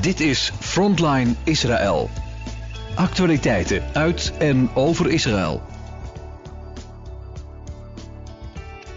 Dit 0.00 0.20
is 0.20 0.50
Frontline 0.50 1.34
Israël. 1.44 2.10
Actualiteiten 2.94 3.82
uit 3.94 4.36
en 4.38 4.74
over 4.74 5.10
Israël. 5.10 5.62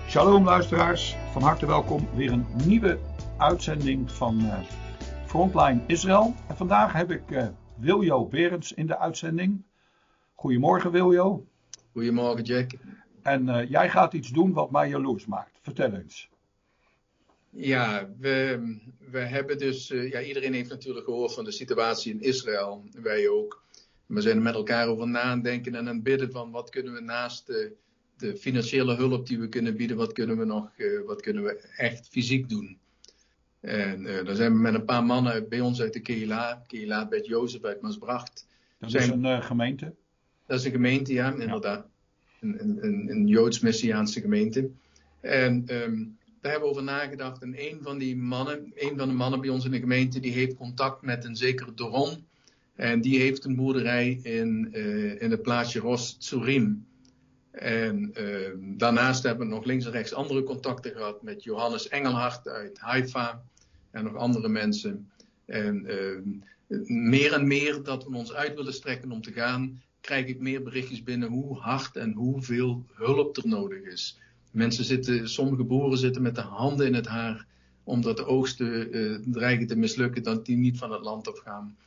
Shalom 0.07 0.45
luisteraars, 0.45 1.15
van 1.31 1.41
harte 1.41 1.65
welkom. 1.65 2.07
Weer 2.15 2.31
een 2.31 2.45
nieuwe 2.65 2.99
uitzending 3.37 4.11
van 4.11 4.39
uh, 4.39 4.59
Frontline 5.25 5.81
Israël. 5.87 6.35
En 6.47 6.57
vandaag 6.57 6.93
heb 6.93 7.11
ik 7.11 7.23
uh, 7.29 7.47
Wiljo 7.75 8.25
Berends 8.25 8.73
in 8.73 8.87
de 8.87 8.97
uitzending. 8.97 9.63
Goedemorgen 10.35 10.91
Wiljo. 10.91 11.45
Goedemorgen 11.91 12.43
Jack. 12.43 12.71
En 13.23 13.47
uh, 13.47 13.69
jij 13.69 13.89
gaat 13.89 14.13
iets 14.13 14.29
doen 14.29 14.53
wat 14.53 14.71
mij 14.71 14.89
jaloers 14.89 15.25
maakt. 15.25 15.59
Vertel 15.61 15.93
eens. 15.93 16.29
Ja, 17.49 18.09
we, 18.19 18.59
we 19.11 19.19
hebben 19.19 19.57
dus, 19.57 19.91
uh, 19.91 20.11
ja, 20.11 20.21
iedereen 20.21 20.53
heeft 20.53 20.69
natuurlijk 20.69 21.05
gehoord 21.05 21.33
van 21.33 21.43
de 21.43 21.51
situatie 21.51 22.13
in 22.13 22.21
Israël. 22.21 22.83
Wij 23.01 23.29
ook. 23.29 23.63
We 24.05 24.21
zijn 24.21 24.35
er 24.35 24.41
met 24.41 24.53
elkaar 24.53 24.87
over 24.87 25.07
nadenken 25.07 25.75
en 25.75 25.87
aan 25.87 25.95
het 25.95 26.03
bidden 26.03 26.31
van 26.31 26.51
wat 26.51 26.69
kunnen 26.69 26.93
we 26.93 27.01
naast 27.01 27.47
de, 27.47 27.71
de 28.17 28.37
financiële 28.37 28.95
hulp 28.95 29.27
die 29.27 29.39
we 29.39 29.49
kunnen 29.49 29.75
bieden, 29.75 29.97
wat 29.97 30.13
kunnen 30.13 30.37
we 30.37 30.45
nog, 30.45 30.69
uh, 30.77 31.05
wat 31.05 31.21
kunnen 31.21 31.43
we 31.43 31.51
echt 31.77 32.07
fysiek 32.07 32.49
doen. 32.49 32.77
En 33.59 34.05
uh, 34.05 34.25
dan 34.25 34.35
zijn 34.35 34.53
we 34.53 34.59
met 34.59 34.73
een 34.73 34.85
paar 34.85 35.03
mannen 35.03 35.49
bij 35.49 35.59
ons 35.59 35.81
uit 35.81 35.93
de 35.93 35.99
Keila, 35.99 36.63
Keila 36.67 37.07
Bet 37.07 37.25
Jozef 37.25 37.63
uit 37.63 37.81
Maasbracht. 37.81 38.47
Dat 38.79 38.91
zijn, 38.91 39.03
is 39.03 39.29
een 39.29 39.43
gemeente? 39.43 39.93
Dat 40.45 40.59
is 40.59 40.65
een 40.65 40.71
gemeente, 40.71 41.13
ja, 41.13 41.33
inderdaad. 41.33 41.87
Een, 42.41 42.83
een, 42.83 43.09
een 43.09 43.27
Joods-Messiaanse 43.27 44.21
gemeente. 44.21 44.69
En 45.21 45.63
um, 45.83 46.17
daar 46.41 46.51
hebben 46.51 46.69
we 46.69 46.75
over 46.75 46.83
nagedacht. 46.83 47.41
En 47.41 47.53
een 47.57 47.79
van 47.81 47.97
die 47.97 48.17
mannen, 48.17 48.71
een 48.75 48.97
van 48.97 49.07
de 49.07 49.13
mannen 49.13 49.41
bij 49.41 49.49
ons 49.49 49.65
in 49.65 49.71
de 49.71 49.79
gemeente, 49.79 50.19
die 50.19 50.31
heeft 50.31 50.55
contact 50.55 51.01
met 51.01 51.25
een 51.25 51.35
zekere 51.35 51.73
Doron. 51.73 52.27
En 52.75 53.01
die 53.01 53.19
heeft 53.19 53.45
een 53.45 53.55
boerderij 53.55 54.19
in, 54.23 54.69
uh, 54.71 55.21
in 55.21 55.31
het 55.31 55.41
plaatsje 55.41 55.79
Ros 55.79 56.13
Tsurim. 56.13 56.85
En 57.51 58.11
uh, 58.17 58.77
daarnaast 58.77 59.23
hebben 59.23 59.47
we 59.47 59.53
nog 59.53 59.65
links 59.65 59.85
en 59.85 59.91
rechts 59.91 60.13
andere 60.13 60.43
contacten 60.43 60.91
gehad 60.91 61.23
met 61.23 61.43
Johannes 61.43 61.87
Engelhart 61.87 62.47
uit 62.47 62.79
Haifa. 62.79 63.43
En 63.91 64.03
nog 64.03 64.15
andere 64.15 64.49
mensen. 64.49 65.09
En 65.45 65.85
uh, 65.87 66.77
meer 66.87 67.33
en 67.33 67.47
meer 67.47 67.83
dat 67.83 68.03
we 68.03 68.15
ons 68.15 68.33
uit 68.33 68.55
willen 68.55 68.73
strekken 68.73 69.11
om 69.11 69.21
te 69.21 69.31
gaan, 69.31 69.81
krijg 70.01 70.25
ik 70.25 70.39
meer 70.39 70.63
berichtjes 70.63 71.03
binnen 71.03 71.29
hoe 71.29 71.57
hard 71.57 71.95
en 71.95 72.13
hoeveel 72.13 72.85
hulp 72.93 73.37
er 73.37 73.47
nodig 73.47 73.81
is. 73.81 74.19
Mensen 74.51 74.83
zitten, 74.83 75.29
sommige 75.29 75.63
boeren 75.63 75.97
zitten 75.97 76.21
met 76.21 76.35
de 76.35 76.41
handen 76.41 76.87
in 76.87 76.93
het 76.93 77.07
haar, 77.07 77.47
omdat 77.83 78.17
de 78.17 78.25
oogsten 78.25 78.97
uh, 78.97 79.19
dreigen 79.25 79.67
te 79.67 79.75
mislukken, 79.75 80.23
dat 80.23 80.45
die 80.45 80.57
niet 80.57 80.77
van 80.77 80.91
het 80.91 81.01
land 81.01 81.27
afgaan. 81.27 81.77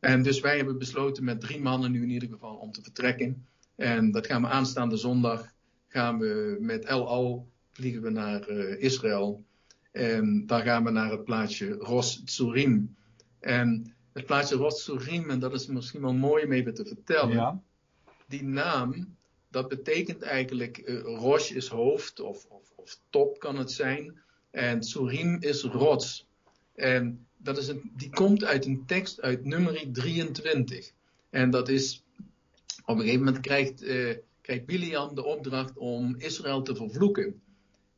En 0.00 0.22
dus 0.22 0.40
wij 0.40 0.56
hebben 0.56 0.78
besloten 0.78 1.24
met 1.24 1.40
drie 1.40 1.60
mannen 1.60 1.90
nu 1.90 2.02
in 2.02 2.10
ieder 2.10 2.28
geval 2.28 2.54
om 2.54 2.72
te 2.72 2.82
vertrekken. 2.82 3.46
En 3.76 4.10
dat 4.10 4.26
gaan 4.26 4.42
we 4.42 4.48
aanstaande 4.48 4.96
zondag, 4.96 5.52
gaan 5.88 6.18
we 6.18 6.56
met 6.60 6.84
El 6.84 7.08
Al, 7.08 7.48
vliegen 7.72 8.02
we 8.02 8.10
naar 8.10 8.50
uh, 8.50 8.82
Israël. 8.82 9.44
En 9.92 10.46
daar 10.46 10.62
gaan 10.62 10.84
we 10.84 10.90
naar 10.90 11.10
het 11.10 11.24
plaatsje 11.24 11.72
Ros 11.72 12.22
Tsurim. 12.24 12.96
En 13.40 13.94
het 14.12 14.26
plaatsje 14.26 14.56
Ros 14.56 14.78
Tsurim, 14.78 15.30
en 15.30 15.38
dat 15.38 15.54
is 15.54 15.66
misschien 15.66 16.00
wel 16.00 16.14
mooi 16.14 16.44
om 16.44 16.52
even 16.52 16.74
te 16.74 16.84
vertellen. 16.84 17.34
Ja. 17.34 17.62
Die 18.28 18.44
naam, 18.44 19.16
dat 19.50 19.68
betekent 19.68 20.22
eigenlijk, 20.22 20.78
uh, 20.78 21.00
Rosh 21.02 21.50
is 21.50 21.68
hoofd 21.68 22.20
of, 22.20 22.44
of, 22.48 22.72
of, 22.76 22.98
top 23.10 23.38
kan 23.38 23.58
het 23.58 23.72
zijn. 23.72 24.20
En 24.50 24.80
Tsurim 24.80 25.36
is 25.40 25.62
rots. 25.62 26.26
En 26.74 27.26
dat 27.36 27.58
is 27.58 27.72
die 27.96 28.10
komt 28.10 28.44
uit 28.44 28.64
een 28.64 28.86
tekst 28.86 29.20
uit 29.20 29.44
nummer 29.44 29.92
23. 29.92 30.92
En 31.30 31.50
dat 31.50 31.68
is, 31.68 32.04
op 32.84 32.94
een 32.96 33.00
gegeven 33.00 33.24
moment 33.24 33.40
krijgt, 33.40 33.82
uh, 33.82 34.16
krijgt 34.40 34.66
de 35.14 35.24
opdracht 35.24 35.76
om 35.76 36.14
Israël 36.18 36.62
te 36.62 36.74
vervloeken. 36.74 37.40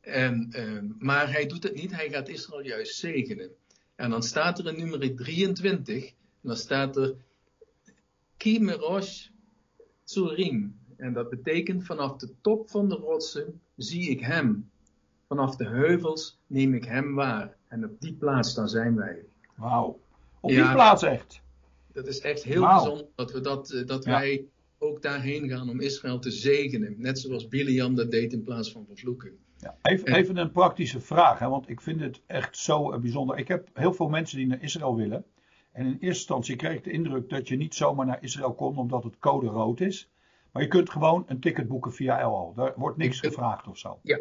En, 0.01 0.53
uh, 0.55 0.79
maar 0.99 1.31
hij 1.31 1.45
doet 1.45 1.63
het 1.63 1.75
niet, 1.75 1.95
hij 1.95 2.09
gaat 2.09 2.27
Israël 2.27 2.65
juist 2.65 2.95
zegenen. 2.95 3.49
En 3.95 4.09
dan 4.09 4.23
staat 4.23 4.59
er 4.59 4.67
in 4.67 4.77
nummer 4.77 5.15
23, 5.15 6.05
en 6.05 6.13
dan 6.41 6.57
staat 6.57 6.97
er 6.97 7.15
Kimerosh 8.37 9.27
Tsurim. 10.03 10.81
En 11.03 11.13
dat 11.13 11.29
betekent 11.29 11.85
vanaf 11.85 12.15
de 12.15 12.29
top 12.41 12.69
van 12.69 12.89
de 12.89 12.95
rotsen 12.95 13.61
zie 13.75 14.09
ik 14.09 14.19
hem. 14.19 14.69
Vanaf 15.27 15.55
de 15.55 15.65
heuvels 15.65 16.39
neem 16.47 16.73
ik 16.73 16.83
hem 16.83 17.15
waar. 17.15 17.55
En 17.67 17.85
op 17.85 18.01
die 18.01 18.13
plaats, 18.13 18.55
daar 18.55 18.69
zijn 18.69 18.95
wij. 18.95 19.25
Wauw. 19.55 19.99
Op 20.39 20.49
ja, 20.49 20.63
die 20.63 20.73
plaats 20.73 21.03
echt? 21.03 21.41
Dat 21.93 22.07
is 22.07 22.19
echt 22.19 22.43
heel 22.43 22.61
wow. 22.61 22.69
bijzonder 22.69 23.05
dat, 23.15 23.31
we 23.31 23.41
dat, 23.41 23.83
dat 23.85 24.03
ja. 24.03 24.11
wij 24.11 24.45
ook 24.77 25.01
daarheen 25.01 25.49
gaan 25.49 25.69
om 25.69 25.79
Israël 25.79 26.19
te 26.19 26.31
zegenen. 26.31 26.95
Net 26.97 27.19
zoals 27.19 27.47
Biliam 27.47 27.95
dat 27.95 28.11
deed 28.11 28.33
in 28.33 28.43
plaats 28.43 28.71
van 28.71 28.85
vervloeken. 28.85 29.37
Ja, 29.57 29.77
even, 29.81 30.05
en, 30.05 30.13
even, 30.13 30.37
een 30.37 30.51
praktische 30.51 30.99
vraag, 30.99 31.39
hè, 31.39 31.49
want 31.49 31.69
ik 31.69 31.81
vind 31.81 31.99
het 31.99 32.21
echt 32.25 32.57
zo 32.57 32.99
bijzonder. 32.99 33.37
Ik 33.37 33.47
heb 33.47 33.69
heel 33.73 33.93
veel 33.93 34.09
mensen 34.09 34.37
die 34.37 34.47
naar 34.47 34.63
Israël 34.63 34.95
willen. 34.95 35.25
En 35.71 35.85
in 35.85 35.91
eerste 35.91 36.07
instantie 36.07 36.55
kreeg 36.55 36.77
ik 36.77 36.83
de 36.83 36.91
indruk 36.91 37.29
dat 37.29 37.47
je 37.47 37.55
niet 37.55 37.75
zomaar 37.75 38.05
naar 38.05 38.23
Israël 38.23 38.53
kon 38.53 38.77
omdat 38.77 39.03
het 39.03 39.19
code 39.19 39.47
rood 39.47 39.79
is. 39.79 40.11
Maar 40.53 40.61
je 40.61 40.67
kunt 40.67 40.89
gewoon 40.89 41.23
een 41.27 41.39
ticket 41.39 41.67
boeken 41.67 41.93
via 41.93 42.19
El 42.19 42.35
Al. 42.35 42.53
Daar 42.55 42.73
wordt 42.75 42.97
niks 42.97 43.19
gevraagd 43.19 43.67
of 43.67 43.77
zo. 43.77 43.99
Ja, 44.03 44.19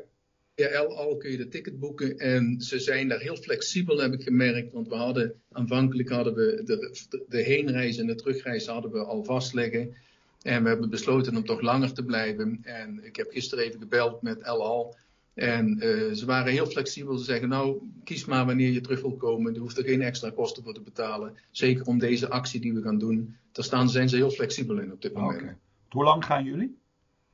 via 0.54 0.66
El 0.66 0.96
Al 0.96 1.16
kun 1.16 1.30
je 1.30 1.36
de 1.36 1.48
ticket 1.48 1.78
boeken. 1.78 2.18
En 2.18 2.60
ze 2.60 2.78
zijn 2.78 3.08
daar 3.08 3.20
heel 3.20 3.36
flexibel, 3.36 3.98
heb 3.98 4.12
ik 4.12 4.22
gemerkt. 4.22 4.72
Want 4.72 4.88
we 4.88 4.94
hadden, 4.94 5.34
aanvankelijk 5.52 6.08
hadden 6.08 6.34
we 6.34 6.62
de, 6.64 7.24
de, 7.28 7.42
heenreis 7.42 7.98
en 7.98 8.06
de 8.06 8.14
terugreis 8.14 8.66
hadden 8.66 8.92
we 8.92 9.04
al 9.04 9.24
vastleggen. 9.24 9.94
En 10.42 10.62
we 10.62 10.68
hebben 10.68 10.90
besloten 10.90 11.36
om 11.36 11.44
toch 11.44 11.60
langer 11.60 11.92
te 11.92 12.04
blijven. 12.04 12.58
En 12.62 13.04
ik 13.04 13.16
heb 13.16 13.30
gisteren 13.30 13.64
even 13.64 13.80
gebeld 13.80 14.22
met 14.22 14.40
El 14.40 14.64
Al. 14.64 14.96
En 15.34 15.76
uh, 15.84 16.12
ze 16.12 16.26
waren 16.26 16.52
heel 16.52 16.66
flexibel. 16.66 17.16
Ze 17.16 17.24
zeggen, 17.24 17.48
nou, 17.48 17.78
kies 18.04 18.24
maar 18.24 18.46
wanneer 18.46 18.70
je 18.70 18.80
terug 18.80 19.00
wil 19.00 19.16
komen. 19.16 19.54
Er 19.54 19.60
hoeft 19.60 19.78
er 19.78 19.84
geen 19.84 20.02
extra 20.02 20.30
kosten 20.30 20.62
voor 20.62 20.74
te 20.74 20.80
betalen. 20.80 21.36
Zeker 21.50 21.86
om 21.86 21.98
deze 21.98 22.28
actie 22.28 22.60
die 22.60 22.74
we 22.74 22.82
gaan 22.82 22.98
doen. 22.98 23.36
Daar 23.52 23.64
staan, 23.64 23.90
zijn 23.90 24.08
ze 24.08 24.16
heel 24.16 24.30
flexibel 24.30 24.78
in 24.78 24.92
op 24.92 25.02
dit 25.02 25.12
moment. 25.12 25.40
Okay. 25.40 25.56
Hoe 25.92 26.04
lang 26.04 26.24
gaan 26.24 26.44
jullie? 26.44 26.80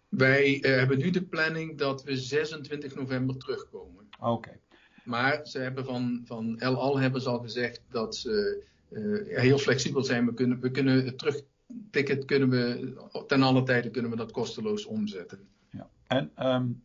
Wij 0.09 0.57
uh, 0.57 0.63
hebben 0.63 0.99
nu 0.99 1.11
de 1.11 1.23
planning 1.23 1.79
dat 1.79 2.03
we 2.03 2.17
26 2.17 2.95
november 2.95 3.37
terugkomen. 3.37 4.09
Oké. 4.19 4.31
Okay. 4.31 4.61
Maar 5.05 5.47
ze 5.47 5.59
hebben 5.59 5.85
van, 5.85 6.23
van 6.25 6.59
El 6.59 6.77
Al 6.77 6.99
hebben 6.99 7.21
ze 7.21 7.29
al 7.29 7.41
gezegd 7.41 7.83
dat 7.91 8.17
ze 8.17 8.65
uh, 8.91 9.39
heel 9.39 9.59
flexibel 9.59 10.05
zijn. 10.05 10.27
We 10.27 10.35
kunnen, 10.35 10.61
we 10.61 10.71
kunnen 10.71 11.05
het 11.05 11.19
terugticket 11.19 12.25
kunnen 12.25 12.51
we 12.51 12.93
ten 13.27 13.43
alle 13.43 13.63
tijde 13.63 13.91
kunnen 13.91 14.11
we 14.11 14.17
dat 14.17 14.33
kosteloos 14.33 14.85
omzetten. 14.85 15.49
Ja. 15.71 15.91
En 16.07 16.47
um, 16.47 16.83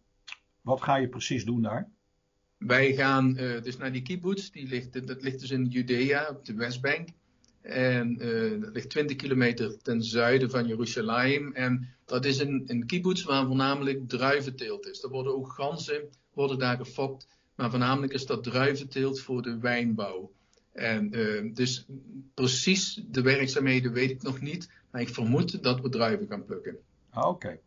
wat 0.62 0.82
ga 0.82 0.96
je 0.96 1.10
precies 1.10 1.46
doen 1.46 1.62
daar? 1.62 1.90
Wij 2.58 2.94
gaan 2.94 3.38
uh, 3.40 3.62
dus 3.62 3.78
naar 3.78 3.92
die 3.92 4.02
kibbutz. 4.02 4.50
Die 4.50 4.68
ligt, 4.68 5.08
dat 5.08 5.22
ligt 5.22 5.40
dus 5.40 5.52
in 5.52 5.66
Judea 5.66 6.30
op 6.30 6.46
de 6.46 6.54
Westbank. 6.54 7.10
En 7.64 8.18
uh, 8.22 8.62
dat 8.62 8.74
ligt 8.74 8.90
20 8.90 9.16
kilometer 9.16 9.82
ten 9.82 10.04
zuiden 10.04 10.50
van 10.50 10.68
Jeruzalem. 10.68 11.54
En 11.54 11.88
dat 12.06 12.26
is 12.26 12.40
een, 12.40 12.64
een 12.68 12.86
kibbutz 12.86 13.24
waar 13.24 13.46
voornamelijk 13.46 14.10
druiventeelt 14.10 14.88
is. 14.88 15.04
Er 15.04 15.10
worden 15.10 15.36
ook 15.36 15.52
ganzen 15.52 16.10
worden 16.34 16.60
daar 16.60 16.78
gefokt. 16.78 17.28
Maar 17.56 17.70
voornamelijk 17.70 18.14
is 18.14 18.26
dat 18.26 18.44
druiventeelt 18.44 19.20
voor 19.20 19.42
de 19.42 19.58
wijnbouw. 19.58 20.32
En 20.72 21.18
uh, 21.18 21.54
dus 21.54 21.86
precies 22.34 23.04
de 23.08 23.22
werkzaamheden 23.22 23.94
weet 23.94 24.10
ik 24.10 24.22
nog 24.22 24.42
niet. 24.42 24.72
Maar 24.92 25.02
ik 25.02 25.10
vermoed 25.10 25.64
dat 25.64 25.82
we 25.82 25.90
druiven 25.90 26.28
gaan 26.28 26.46
plukken. 26.46 26.78
Oké. 27.14 27.28
Okay. 27.28 27.60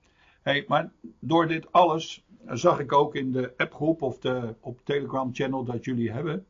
Hey, 0.43 0.65
maar 0.69 0.93
door 1.19 1.49
dit 1.49 1.73
alles 1.73 2.25
zag 2.47 2.79
ik 2.79 2.93
ook 2.93 3.15
in 3.15 3.33
de 3.33 3.53
appgroep 3.57 4.03
of 4.03 4.19
de, 4.19 4.55
op 4.61 4.81
Telegram 4.85 5.35
channel 5.35 5.65
dat 5.65 5.85
jullie 5.85 6.13
hebben. 6.13 6.47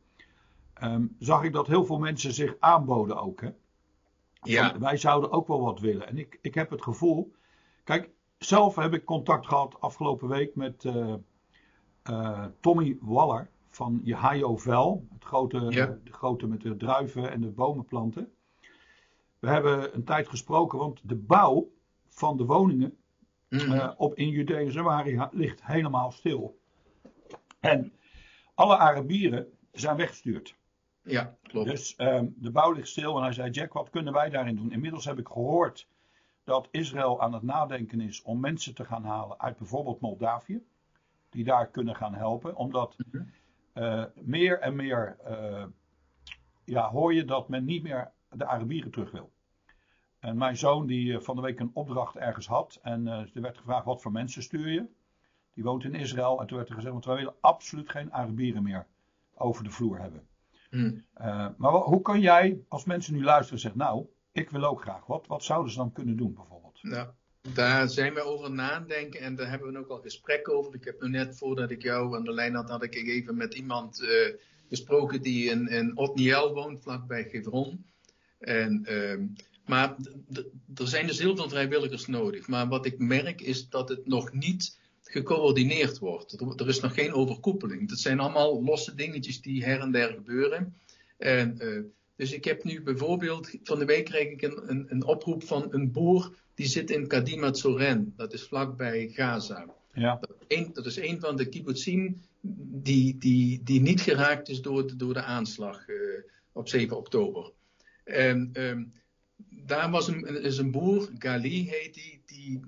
Um, 0.83 1.15
zag 1.19 1.43
ik 1.43 1.53
dat 1.53 1.67
heel 1.67 1.85
veel 1.85 1.99
mensen 1.99 2.33
zich 2.33 2.55
aanboden 2.59 3.21
ook. 3.21 3.41
Hè? 3.41 3.49
Ja. 4.41 4.69
Want 4.69 4.81
wij 4.81 4.97
zouden 4.97 5.31
ook 5.31 5.47
wel 5.47 5.61
wat 5.61 5.79
willen. 5.79 6.07
En 6.07 6.17
ik, 6.17 6.39
ik 6.41 6.53
heb 6.53 6.69
het 6.69 6.81
gevoel. 6.81 7.35
Kijk, 7.83 8.09
zelf 8.37 8.75
heb 8.75 8.93
ik 8.93 9.05
contact 9.05 9.47
gehad 9.47 9.81
afgelopen 9.81 10.27
week 10.27 10.55
met 10.55 10.83
uh, 10.83 11.13
uh, 12.09 12.45
Tommy 12.59 12.97
Waller 13.01 13.49
van 13.69 14.01
Jehaio 14.03 14.57
Vel. 14.57 15.07
Het 15.13 15.23
grote, 15.23 15.59
ja. 15.59 15.97
de 16.03 16.13
grote 16.13 16.47
met 16.47 16.61
de 16.61 16.77
druiven 16.77 17.31
en 17.31 17.41
de 17.41 17.47
bomenplanten. 17.47 18.31
We 19.39 19.49
hebben 19.49 19.95
een 19.95 20.03
tijd 20.03 20.27
gesproken, 20.27 20.77
want 20.77 21.01
de 21.03 21.15
bouw 21.15 21.69
van 22.07 22.37
de 22.37 22.45
woningen 22.45 22.97
mm 23.49 23.59
-hmm. 23.59 23.73
uh, 23.73 23.91
op, 23.97 24.15
in 24.15 24.29
Judea 24.29 24.59
en 24.59 24.71
Samaria 24.71 25.29
ligt 25.31 25.65
helemaal 25.65 26.11
stil. 26.11 26.59
En 27.59 27.93
alle 28.53 28.77
Arabieren 28.77 29.47
zijn 29.71 29.97
weggestuurd. 29.97 30.55
Ja, 31.07 31.37
klopt. 31.41 31.69
Dus 31.69 31.93
um, 31.97 32.35
de 32.37 32.51
bouw 32.51 32.71
ligt 32.71 32.87
stil 32.87 33.17
en 33.17 33.23
hij 33.23 33.31
zei, 33.31 33.49
Jack, 33.49 33.73
wat 33.73 33.89
kunnen 33.89 34.13
wij 34.13 34.29
daarin 34.29 34.55
doen? 34.55 34.71
Inmiddels 34.71 35.05
heb 35.05 35.19
ik 35.19 35.27
gehoord 35.27 35.87
dat 36.43 36.67
Israël 36.71 37.21
aan 37.21 37.33
het 37.33 37.43
nadenken 37.43 38.01
is 38.01 38.21
om 38.21 38.39
mensen 38.39 38.75
te 38.75 38.85
gaan 38.85 39.03
halen 39.03 39.39
uit 39.39 39.57
bijvoorbeeld 39.57 39.99
Moldavië. 39.99 40.63
Die 41.29 41.43
daar 41.43 41.67
kunnen 41.67 41.95
gaan 41.95 42.13
helpen. 42.13 42.55
Omdat 42.55 42.95
uh, 43.73 44.03
meer 44.13 44.59
en 44.59 44.75
meer 44.75 45.17
uh, 45.29 45.65
ja, 46.63 46.89
hoor 46.89 47.13
je 47.13 47.25
dat 47.25 47.49
men 47.49 47.65
niet 47.65 47.83
meer 47.83 48.11
de 48.29 48.45
Arabieren 48.45 48.91
terug 48.91 49.11
wil. 49.11 49.31
En 50.19 50.37
mijn 50.37 50.57
zoon 50.57 50.87
die 50.87 51.13
eh, 51.13 51.21
van 51.21 51.35
de 51.35 51.41
week 51.41 51.59
een 51.59 51.71
opdracht 51.73 52.15
ergens 52.15 52.47
had. 52.47 52.79
En 52.81 53.07
er 53.07 53.29
werd 53.33 53.57
gevraagd 53.57 53.85
wat 53.85 54.01
voor 54.01 54.11
mensen 54.11 54.43
stuur 54.43 54.69
je. 54.69 54.85
Die 55.53 55.63
woont 55.63 55.83
in 55.83 55.95
Israël. 55.95 56.41
En 56.41 56.47
toen 56.47 56.57
werd 56.57 56.69
er 56.69 56.75
gezegd, 56.75 56.93
want 56.93 57.05
wij 57.05 57.15
willen 57.15 57.35
absoluut 57.39 57.89
geen 57.89 58.13
Arabieren 58.13 58.63
meer 58.63 58.87
over 59.33 59.63
de 59.63 59.71
vloer 59.71 59.99
hebben. 59.99 60.27
Hmm. 60.77 61.05
Uh, 61.17 61.47
maar 61.57 61.71
hoe 61.71 62.01
kan 62.01 62.21
jij, 62.21 62.59
als 62.67 62.85
mensen 62.85 63.13
nu 63.13 63.23
luisteren, 63.23 63.59
zeggen, 63.59 63.79
nou, 63.79 64.05
ik 64.31 64.49
wil 64.49 64.63
ook 64.63 64.81
graag. 64.81 65.05
Wat, 65.05 65.27
wat 65.27 65.43
zouden 65.43 65.71
ze 65.71 65.77
dan 65.77 65.91
kunnen 65.91 66.17
doen 66.17 66.33
bijvoorbeeld? 66.33 66.79
Nou, 66.83 67.07
daar 67.53 67.89
zijn 67.89 68.13
we 68.13 68.21
over 68.21 68.51
nadenken 68.51 69.19
en 69.21 69.35
daar 69.35 69.49
hebben 69.49 69.71
we 69.71 69.79
ook 69.79 69.89
al 69.89 70.01
gesprekken 70.01 70.57
over. 70.57 70.75
Ik 70.75 70.83
heb 70.83 71.01
nu 71.01 71.09
net 71.09 71.37
voordat 71.37 71.71
ik 71.71 71.81
jou 71.81 72.15
aan 72.15 72.23
de 72.23 72.33
lijn 72.33 72.55
had, 72.55 72.69
had 72.69 72.83
ik 72.83 72.95
even 72.95 73.37
met 73.37 73.53
iemand 73.53 74.01
uh, 74.01 74.09
gesproken 74.69 75.21
die 75.21 75.49
in, 75.49 75.67
in 75.67 75.97
Otniel 75.97 76.53
woont, 76.53 76.83
vlakbij 76.83 77.23
Gevron. 77.23 77.85
En, 78.39 78.85
uh, 78.89 79.19
maar 79.65 79.95
er 80.75 80.87
zijn 80.87 81.07
dus 81.07 81.19
heel 81.19 81.35
veel 81.35 81.49
vrijwilligers 81.49 82.07
nodig. 82.07 82.47
Maar 82.47 82.67
wat 82.67 82.85
ik 82.85 82.99
merk 82.99 83.41
is 83.41 83.69
dat 83.69 83.89
het 83.89 84.07
nog 84.07 84.33
niet 84.33 84.79
gecoördineerd 85.09 85.99
wordt. 85.99 86.59
Er, 86.59 86.67
is 86.67 86.79
nog 86.79 86.93
geen 86.93 87.13
overkoepeling. 87.13 87.89
Dat 87.89 87.99
zijn 87.99 88.19
allemaal 88.19 88.63
losse 88.63 88.95
dingetjes 88.95 89.41
die 89.41 89.63
her 89.63 89.79
en 89.79 89.91
der 89.91 90.13
gebeuren. 90.13 90.75
En, 91.17 91.57
uh, 91.61 91.83
dus 92.15 92.31
ik 92.31 92.45
heb 92.45 92.63
nu 92.63 92.81
bijvoorbeeld, 92.81 93.49
van 93.63 93.79
de 93.79 93.85
week 93.85 94.05
kreeg 94.05 94.31
ik 94.31 94.41
een, 94.41 94.69
een, 94.69 94.85
een 94.89 95.05
oproep 95.05 95.43
van 95.43 95.67
een 95.69 95.91
boer 95.91 96.35
die 96.55 96.67
zit 96.67 96.91
in 96.91 97.07
Kadimat 97.07 97.57
Soren. 97.57 98.13
Dat 98.15 98.33
is 98.33 98.43
vlakbij 98.43 99.09
Gaza. 99.13 99.65
Ja. 99.93 100.17
Dat, 100.21 100.35
een, 100.47 100.69
dat 100.73 100.85
is 100.85 100.97
een 100.97 101.19
van 101.19 101.35
de 101.35 101.49
kibbutzim 101.49 102.21
die, 102.41 103.17
die, 103.17 103.63
die 103.63 103.81
niet 103.81 104.01
geraakt 104.01 104.49
is 104.49 104.61
door 104.61 104.87
de, 104.87 104.95
door 104.95 105.13
de 105.13 105.23
aanslag 105.23 105.87
uh, 105.87 105.97
op 106.51 106.67
7 106.67 106.97
oktober. 106.97 107.51
En 108.03 108.49
um, 108.53 108.93
daar 109.49 109.91
was 109.91 110.07
een, 110.07 110.43
is 110.43 110.57
een 110.57 110.71
boer, 110.71 111.09
Gali 111.17 111.69
heet 111.69 111.93
die, 111.93 112.21
die 112.25 112.59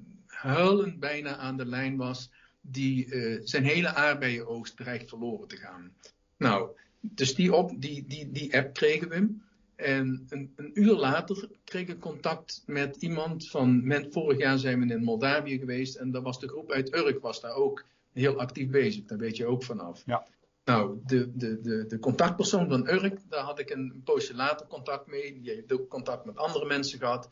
huilend 0.41 1.00
bijna 1.00 1.36
aan 1.36 1.57
de 1.57 1.65
lijn 1.65 1.97
was, 1.97 2.31
die 2.62 3.06
uh, 3.06 3.39
zijn 3.44 3.63
hele 3.63 3.94
aardbeienoogst 3.94 4.77
dreigt 4.77 5.09
verloren 5.09 5.47
te 5.47 5.57
gaan. 5.57 5.94
Nou, 6.38 6.69
dus 7.00 7.36
die, 7.36 7.53
op, 7.53 7.81
die, 7.81 8.06
die, 8.07 8.31
die 8.31 8.57
app 8.57 8.74
kregen 8.74 9.09
we. 9.09 9.36
En 9.75 10.25
een, 10.30 10.53
een, 10.56 10.71
uur 10.74 10.95
later 10.95 11.50
kreeg 11.63 11.88
ik 11.88 12.00
contact 12.00 12.63
met 12.65 12.95
iemand 12.95 13.50
van. 13.50 13.94
Vorig 14.09 14.38
jaar 14.38 14.57
zijn 14.57 14.88
we 14.88 14.94
in 14.94 15.03
Moldavië 15.03 15.57
geweest. 15.57 15.95
En 15.95 16.12
daar 16.12 16.21
was 16.21 16.39
de 16.39 16.47
groep 16.47 16.71
uit 16.71 16.95
Urk 16.95 17.21
was 17.21 17.41
daar 17.41 17.53
ook 17.53 17.86
heel 18.13 18.39
actief 18.39 18.69
bezig. 18.69 19.06
Daar 19.06 19.18
weet 19.18 19.38
je 19.38 19.45
ook 19.45 19.63
vanaf. 19.63 20.03
Ja. 20.06 20.27
Nou, 20.65 21.00
de, 21.06 21.38
de, 21.38 21.62
de, 21.62 21.86
de 21.88 22.00
contactpersoon 22.00 22.69
van 22.69 22.88
Urk, 22.88 23.19
daar 23.30 23.44
had 23.44 23.59
ik 23.59 23.69
een 23.69 24.01
poosje 24.03 24.36
later 24.36 24.68
contact 24.68 25.07
mee. 25.07 25.41
Die 25.41 25.51
heeft 25.51 25.71
ook 25.71 25.89
contact 25.89 26.25
met 26.25 26.38
andere 26.38 26.65
mensen 26.65 27.00
gehad. 27.00 27.30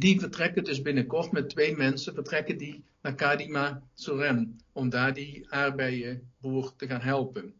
Die 0.00 0.20
vertrekken 0.20 0.64
dus 0.64 0.82
binnenkort 0.82 1.32
met 1.32 1.48
twee 1.48 1.76
mensen, 1.76 2.14
vertrekken 2.14 2.58
die 2.58 2.84
naar 3.02 3.14
Kadima 3.14 3.82
Soren. 3.94 4.60
Om 4.72 4.88
daar 4.88 5.14
die 5.14 5.52
aardbeienboer 5.52 6.76
te 6.76 6.86
gaan 6.86 7.00
helpen. 7.00 7.54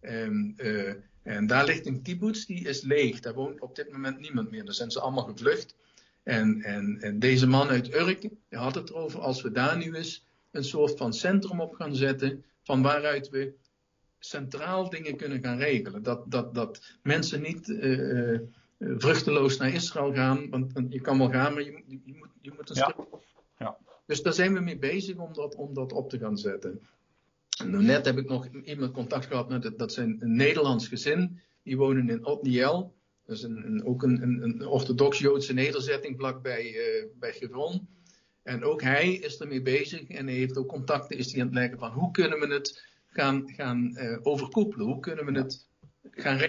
En, 0.00 0.54
uh, 0.56 0.94
en 1.22 1.46
daar 1.46 1.64
ligt 1.64 1.86
een 1.86 2.02
kibbutz, 2.02 2.44
die 2.44 2.68
is 2.68 2.82
leeg. 2.82 3.20
Daar 3.20 3.34
woont 3.34 3.60
op 3.60 3.76
dit 3.76 3.92
moment 3.92 4.18
niemand 4.20 4.50
meer. 4.50 4.64
Daar 4.64 4.74
zijn 4.74 4.90
ze 4.90 5.00
allemaal 5.00 5.24
gevlucht. 5.24 5.76
En, 6.22 6.62
en, 6.62 6.98
en 7.00 7.18
deze 7.18 7.46
man 7.46 7.68
uit 7.68 7.94
Urk, 7.94 8.20
die 8.20 8.58
had 8.58 8.74
het 8.74 8.90
erover, 8.90 9.20
als 9.20 9.42
we 9.42 9.52
daar 9.52 9.76
nu 9.76 9.94
eens 9.94 10.26
een 10.50 10.64
soort 10.64 10.96
van 10.96 11.12
centrum 11.12 11.60
op 11.60 11.74
gaan 11.74 11.96
zetten, 11.96 12.44
van 12.62 12.82
waaruit 12.82 13.28
we 13.28 13.54
centraal 14.18 14.90
dingen 14.90 15.16
kunnen 15.16 15.42
gaan 15.42 15.58
regelen. 15.58 16.02
Dat, 16.02 16.30
dat, 16.30 16.54
dat 16.54 16.98
mensen 17.02 17.42
niet 17.42 17.68
uh, 17.68 17.98
uh, 17.98 18.40
vruchteloos 18.78 19.56
naar 19.56 19.72
Israël 19.72 20.12
gaan, 20.12 20.50
want, 20.50 20.72
want, 20.72 20.92
je 20.92 21.00
kan 21.00 21.18
wel 21.18 21.30
gaan, 21.30 21.52
maar 21.52 21.62
je, 21.62 21.82
je 21.86 22.14
moet, 22.18 22.28
je 22.40 22.52
moet 22.56 22.70
een 22.70 22.76
ja. 22.76 22.90
stuk. 22.90 23.06
Ja. 23.58 23.78
Dus 24.06 24.22
daar 24.22 24.32
zijn 24.32 24.54
we 24.54 24.60
mee 24.60 24.78
bezig 24.78 25.16
om 25.16 25.32
dat, 25.32 25.54
om 25.54 25.74
dat 25.74 25.92
op 25.92 26.10
te 26.10 26.18
gaan 26.18 26.38
zetten. 26.38 26.80
En 27.58 27.84
net 27.84 28.04
heb 28.04 28.18
ik 28.18 28.28
nog 28.28 28.48
iemand 28.64 28.92
contact 28.92 29.26
gehad 29.26 29.48
met 29.48 29.64
het, 29.64 29.78
dat 29.78 29.92
zijn 29.92 30.16
een 30.20 30.36
Nederlands 30.36 30.88
gezin. 30.88 31.40
Die 31.62 31.76
wonen 31.76 32.08
in 32.08 32.26
Otniel. 32.26 32.94
Dat 33.26 33.36
is 33.36 33.42
een, 33.42 33.66
een, 33.66 33.84
ook 33.84 34.02
een, 34.02 34.42
een 34.42 34.66
orthodox-Joodse 34.66 35.52
nederzetting 35.52 36.16
vlakbij 36.18 36.72
uh, 36.72 37.06
bij 37.18 37.32
Gevron. 37.32 37.88
En 38.42 38.64
ook 38.64 38.82
hij 38.82 39.12
is 39.12 39.38
ermee 39.38 39.62
bezig 39.62 40.08
en 40.08 40.26
hij 40.26 40.36
heeft 40.36 40.56
ook 40.56 40.68
contacten, 40.68 41.18
is 41.18 41.32
hij 41.32 41.40
aan 41.40 41.46
het 41.46 41.56
leggen 41.56 41.78
van 41.78 41.90
hoe 41.90 42.10
kunnen 42.10 42.40
we 42.40 42.46
het 42.46 42.84
gaan, 43.08 43.48
gaan 43.50 43.96
uh, 43.98 44.18
overkoepelen? 44.22 44.86
Hoe 44.86 45.00
kunnen 45.00 45.24
we 45.24 45.32
het 45.32 45.68
gaan? 46.10 46.40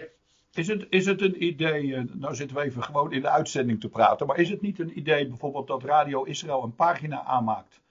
Is 0.55 0.67
het, 0.67 0.85
is 0.89 1.05
het 1.05 1.21
een 1.21 1.43
idee, 1.43 2.03
nou 2.13 2.35
zitten 2.35 2.57
we 2.57 2.63
even 2.63 2.83
gewoon 2.83 3.11
in 3.11 3.21
de 3.21 3.29
uitzending 3.29 3.79
te 3.79 3.89
praten, 3.89 4.27
maar 4.27 4.39
is 4.39 4.49
het 4.49 4.61
niet 4.61 4.79
een 4.79 4.97
idee 4.97 5.27
bijvoorbeeld 5.27 5.67
dat 5.67 5.83
Radio 5.83 6.23
Israël 6.23 6.63
een 6.63 6.75
pagina 6.75 7.23
aanmaakt 7.23 7.81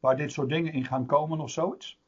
waar 0.00 0.16
dit 0.16 0.32
soort 0.32 0.48
dingen 0.48 0.72
in 0.72 0.84
gaan 0.84 1.06
komen 1.06 1.40
of 1.40 1.50
zoiets? 1.50 1.98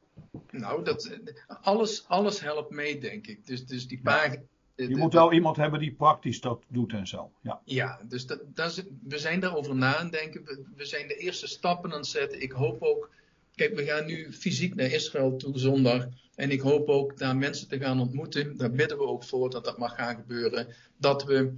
Nou, 0.50 0.84
dat, 0.84 1.18
alles, 1.62 2.08
alles 2.08 2.40
helpt 2.40 2.70
mee, 2.70 2.98
denk 2.98 3.26
ik. 3.26 3.46
Dus, 3.46 3.66
dus 3.66 3.88
die 3.88 4.00
pagina. 4.02 4.42
Je 4.74 4.96
moet 4.96 5.12
wel 5.12 5.32
iemand 5.32 5.56
hebben 5.56 5.80
die 5.80 5.92
praktisch 5.92 6.40
dat 6.40 6.62
doet 6.68 6.92
en 6.92 7.06
zo. 7.06 7.30
Ja, 7.40 7.60
ja 7.64 8.00
dus 8.08 8.26
dat, 8.26 8.40
dat 8.46 8.70
is, 8.70 8.82
we 9.02 9.18
zijn 9.18 9.40
daarover 9.40 9.74
na 9.74 9.96
aan 9.96 10.10
denken. 10.10 10.44
We, 10.44 10.64
we, 10.76 10.84
zijn 10.84 11.08
de 11.08 11.14
eerste 11.14 11.46
stappen 11.46 11.92
aan 11.92 11.98
het 11.98 12.06
zetten. 12.06 12.42
Ik 12.42 12.52
hoop 12.52 12.82
ook. 12.82 13.10
Kijk, 13.56 13.74
we 13.74 13.84
gaan 13.84 14.06
nu 14.06 14.32
fysiek 14.32 14.74
naar 14.74 14.90
Israël 14.92 15.36
toe 15.36 15.58
zondag. 15.58 16.08
En 16.34 16.50
ik 16.50 16.60
hoop 16.60 16.88
ook 16.88 17.18
daar 17.18 17.36
mensen 17.36 17.68
te 17.68 17.78
gaan 17.78 18.00
ontmoeten. 18.00 18.56
Daar 18.56 18.70
bidden 18.70 18.98
we 18.98 19.04
ook 19.04 19.24
voor 19.24 19.50
dat 19.50 19.64
dat 19.64 19.78
mag 19.78 19.94
gaan 19.94 20.16
gebeuren. 20.16 20.66
Dat 20.96 21.24
we, 21.24 21.52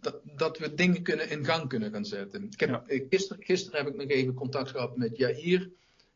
dat, 0.00 0.20
dat 0.36 0.58
we 0.58 0.74
dingen 0.74 1.02
kunnen 1.02 1.30
in 1.30 1.44
gang 1.44 1.68
kunnen 1.68 1.92
gaan 1.92 2.04
zetten. 2.04 2.44
Ik 2.44 2.60
heb, 2.60 2.68
ja. 2.68 2.84
gisteren, 3.10 3.44
gisteren 3.44 3.84
heb 3.84 3.94
ik 3.94 4.00
nog 4.00 4.08
even 4.08 4.34
contact 4.34 4.70
gehad 4.70 4.96
met 4.96 5.16
Jair. 5.16 5.70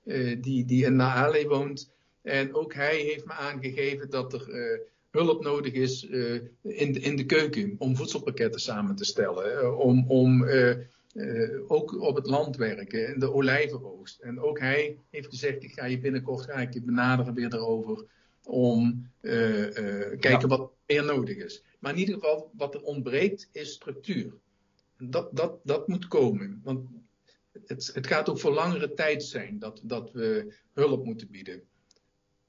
Uh, 0.04 0.42
die, 0.42 0.64
die 0.64 0.84
in 0.84 0.96
Naale 0.96 1.48
woont. 1.48 1.90
En 2.22 2.54
ook 2.54 2.74
hij 2.74 2.96
heeft 2.96 3.24
me 3.24 3.32
aangegeven 3.32 4.10
dat 4.10 4.32
er 4.32 4.48
uh, 4.48 4.78
hulp 5.10 5.42
nodig 5.42 5.72
is 5.72 6.04
uh, 6.04 6.40
in, 6.62 6.92
de, 6.92 7.00
in 7.00 7.16
de 7.16 7.26
keuken 7.26 7.74
om 7.78 7.96
voedselpakketten 7.96 8.60
samen 8.60 8.96
te 8.96 9.04
stellen. 9.04 9.78
om 9.78 10.04
om 10.08 10.44
ook 11.66 12.00
op 12.00 12.16
het 12.16 12.26
land 12.26 12.56
werken, 12.56 13.08
in 13.14 13.18
de 13.18 13.32
olijvenoogst. 13.32 14.20
En 14.20 14.40
ook 14.40 14.58
hij 14.58 14.98
heeft 15.10 15.28
gezegd, 15.28 15.62
ik 15.62 15.72
ga 15.72 15.84
je 15.84 16.00
binnenkort 16.00 16.44
ga 16.44 16.52
ik 16.52 16.72
je 16.72 16.82
benaderen 16.82 17.34
weer 17.34 17.48
daarover. 17.48 18.04
Om 18.42 19.10
kijken 19.20 20.40
ja. 20.40 20.46
wat 20.46 20.70
meer 20.86 21.04
nodig 21.04 21.36
is. 21.36 21.64
Maar 21.78 21.92
in 21.92 21.98
ieder 21.98 22.14
geval, 22.14 22.50
wat 22.56 22.74
er 22.74 22.82
ontbreekt, 22.82 23.48
is 23.52 23.72
structuur. 23.72 24.32
Dat, 24.98 25.36
dat, 25.36 25.58
dat 25.62 25.88
moet 25.88 26.08
komen. 26.08 26.60
Want 26.64 26.88
het, 27.66 27.90
het, 27.94 28.06
gaat 28.06 28.28
ook 28.28 28.38
voor 28.38 28.52
langere 28.52 28.94
tijd 28.94 29.24
zijn 29.24 29.58
dat, 29.58 29.80
dat 29.82 30.12
we 30.12 30.54
hulp 30.72 31.04
moeten 31.04 31.30
bieden. 31.30 31.62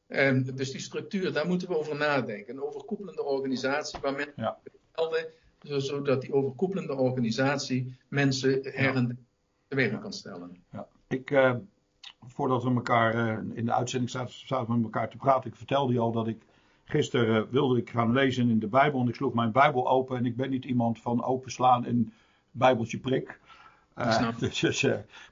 En 0.08 0.44
dus 0.44 0.72
die 0.72 0.82
structuur, 0.82 1.34
daar 1.34 1.48
moeten 1.48 1.68
we 1.68 1.78
over 1.78 1.96
nadenken. 1.96 2.56
Een 2.56 2.64
overkoepelende 2.64 3.24
organisatie 3.24 4.00
waar 4.00 4.16
mensen 4.16 4.34
ja. 4.36 4.60
Zodat 5.60 6.22
die 6.22 6.34
overkoepelende 6.34 6.96
organisatie 6.96 7.98
mensen 8.08 8.60
her 8.64 8.96
en 8.96 9.28
te 9.68 9.76
werk 9.76 10.02
kan 10.02 10.14
stellen. 10.14 10.64
Ja. 10.72 10.88
Ik, 11.08 11.32
uh, 11.32 11.56
voordat 12.26 12.64
we 12.64 12.70
elkaar 12.70 13.16
uh, 13.16 13.58
in 13.58 13.66
de 13.66 13.74
uitzending 13.74 14.12
zaten, 14.12 14.76
met 14.76 14.84
elkaar 14.84 15.10
te 15.10 15.18
praten, 15.18 15.50
ik 15.50 15.56
vertelde 15.56 15.94
je 15.94 16.00
al 16.00 16.12
dat 16.12 16.28
ik 16.28 16.42
gisteren 16.84 17.44
uh, 17.44 17.52
wilde 17.52 17.80
ik 17.80 17.90
gaan 17.90 18.14
lezen 18.14 18.50
in 18.50 18.60
de 18.60 18.68
Bijbel. 18.68 19.02
En 19.02 19.08
ik 19.08 19.16
sloeg 19.16 19.34
mijn 19.34 19.52
Bijbel 19.52 19.90
open 19.90 20.18
en 20.18 20.26
ik 20.26 20.36
ben 20.36 20.50
niet 20.50 20.66
iemand 20.66 21.00
van 21.00 21.24
openslaan 21.24 21.86
en 21.86 22.14
Bijbeltje 22.52 22.98
prik. 22.98 23.40
Dus, 24.40 24.60
dus, 24.60 24.86